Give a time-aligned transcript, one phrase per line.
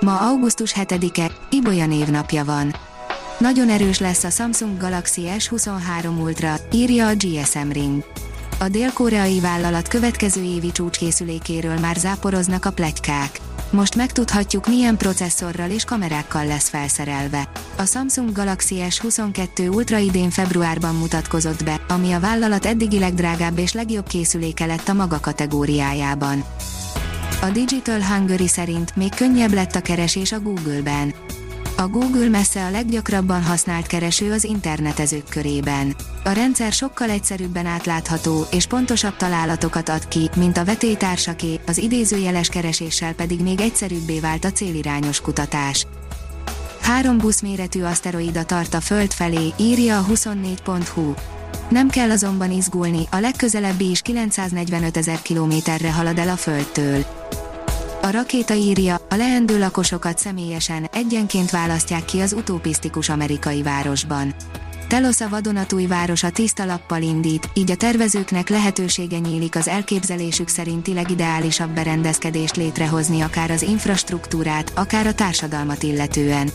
[0.00, 2.74] Ma augusztus 7-e, Ibolya névnapja van.
[3.38, 8.04] Nagyon erős lesz a Samsung Galaxy S23 Ultra, írja a GSM Ring.
[8.58, 13.40] A dél-koreai vállalat következő évi csúcskészülékéről már záporoznak a plegykák.
[13.70, 17.48] Most megtudhatjuk milyen processzorral és kamerákkal lesz felszerelve.
[17.76, 23.72] A Samsung Galaxy S22 Ultra idén februárban mutatkozott be, ami a vállalat eddigi legdrágább és
[23.72, 26.44] legjobb készüléke lett a maga kategóriájában.
[27.42, 31.14] A Digital Hungary szerint még könnyebb lett a keresés a Google-ben.
[31.76, 35.94] A Google messze a leggyakrabban használt kereső az internetezők körében.
[36.24, 42.48] A rendszer sokkal egyszerűbben átlátható és pontosabb találatokat ad ki, mint a vetélytársaké, az idézőjeles
[42.48, 45.86] kereséssel pedig még egyszerűbbé vált a célirányos kutatás.
[46.80, 51.14] Három buszméretű aszteroida tart a Föld felé, írja a 24.hu.
[51.70, 57.04] Nem kell azonban izgulni, a legközelebbi is 945 ezer kilométerre halad el a Földtől.
[58.02, 64.34] A rakéta írja, a leendő lakosokat személyesen, egyenként választják ki az utopisztikus amerikai városban.
[64.88, 71.70] Telosa vadonatúj városa tiszta lappal indít, így a tervezőknek lehetősége nyílik az elképzelésük szerinti legideálisabb
[71.70, 76.50] berendezkedést létrehozni akár az infrastruktúrát, akár a társadalmat illetően.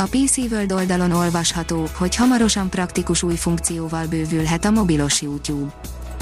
[0.00, 5.72] A PC World oldalon olvasható, hogy hamarosan praktikus új funkcióval bővülhet a mobilos YouTube.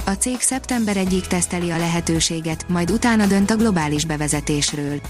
[0.06, 5.00] A cég szeptember egyik teszteli a lehetőséget, majd utána dönt a globális bevezetésről.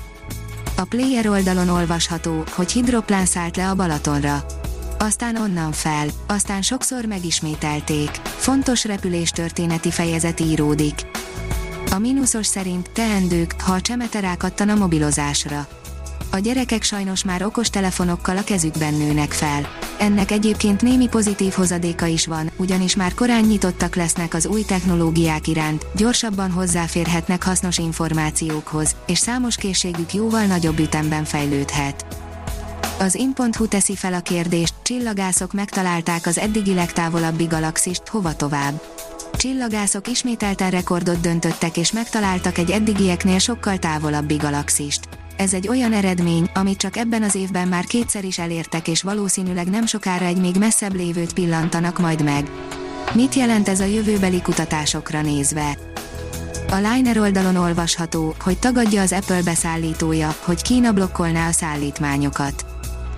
[0.76, 4.44] A Player oldalon olvasható, hogy hidroplán szállt le a Balatonra.
[4.98, 8.10] Aztán onnan fel, aztán sokszor megismételték.
[8.24, 11.06] Fontos repüléstörténeti fejezet íródik.
[11.90, 15.68] A mínuszos szerint teendők, ha a csemete rákattan a mobilozásra
[16.30, 19.68] a gyerekek sajnos már okos telefonokkal a kezükben nőnek fel.
[19.98, 25.46] Ennek egyébként némi pozitív hozadéka is van, ugyanis már korán nyitottak lesznek az új technológiák
[25.46, 32.06] iránt, gyorsabban hozzáférhetnek hasznos információkhoz, és számos készségük jóval nagyobb ütemben fejlődhet.
[32.98, 38.82] Az in.hu teszi fel a kérdést, csillagászok megtalálták az eddigi legtávolabbi galaxist, hova tovább.
[39.32, 45.07] Csillagászok ismételten rekordot döntöttek és megtaláltak egy eddigieknél sokkal távolabbi galaxist
[45.38, 49.70] ez egy olyan eredmény, amit csak ebben az évben már kétszer is elértek és valószínűleg
[49.70, 52.50] nem sokára egy még messzebb lévőt pillantanak majd meg.
[53.14, 55.78] Mit jelent ez a jövőbeli kutatásokra nézve?
[56.70, 62.66] A Liner oldalon olvasható, hogy tagadja az Apple beszállítója, hogy Kína blokkolná a szállítmányokat.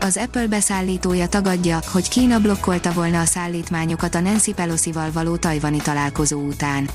[0.01, 5.79] Az Apple beszállítója tagadja, hogy Kína blokkolta volna a szállítmányokat a Nancy Pelosi-val való tajvani
[5.79, 6.89] találkozó után.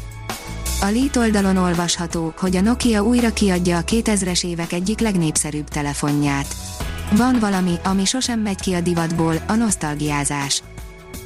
[0.85, 6.55] A Lít oldalon olvasható, hogy a Nokia újra kiadja a 2000-es évek egyik legnépszerűbb telefonját.
[7.11, 10.63] Van valami, ami sosem megy ki a divatból, a nosztalgiázás.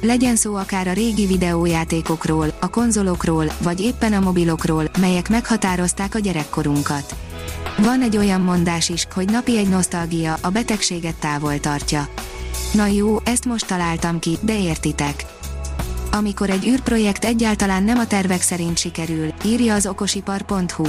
[0.00, 6.18] Legyen szó akár a régi videójátékokról, a konzolokról, vagy éppen a mobilokról, melyek meghatározták a
[6.18, 7.14] gyerekkorunkat.
[7.78, 12.08] Van egy olyan mondás is, hogy napi egy nosztalgia a betegséget távol tartja.
[12.72, 15.24] Na jó, ezt most találtam ki, de értitek
[16.12, 20.86] amikor egy űrprojekt egyáltalán nem a tervek szerint sikerül, írja az okosipar.hu.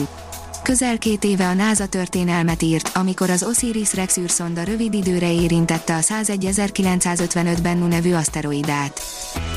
[0.64, 6.00] Közel két éve a NASA történelmet írt, amikor az Osiris-Rex űrszonda rövid időre érintette a
[6.00, 9.02] 101955-ben Nu nevű aszteroidát.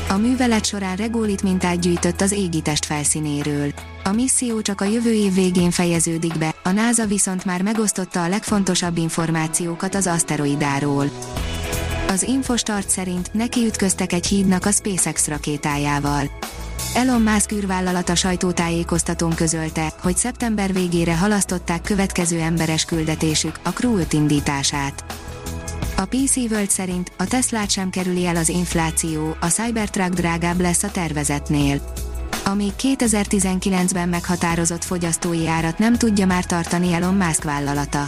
[0.09, 3.73] A művelet során rególit mintát gyűjtött az égitest felszínéről.
[4.03, 8.27] A misszió csak a jövő év végén fejeződik be, a NASA viszont már megosztotta a
[8.27, 11.09] legfontosabb információkat az aszteroidáról.
[12.07, 16.29] Az Infostart szerint neki ütköztek egy hídnak a SpaceX rakétájával.
[16.93, 24.13] Elon Musk űrvállalata sajtótájékoztatón közölte, hogy szeptember végére halasztották következő emberes küldetésük, a Crew 5
[24.13, 25.03] indítását.
[25.97, 30.83] A PC World szerint a Teslát sem kerüli el az infláció, a Cybertruck drágább lesz
[30.83, 31.81] a tervezetnél.
[32.45, 38.07] Ami 2019-ben meghatározott fogyasztói árat nem tudja már tartani Elon Musk vállalata.